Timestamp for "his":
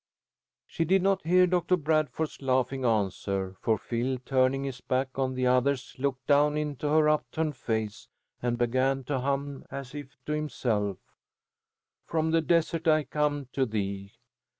4.63-4.81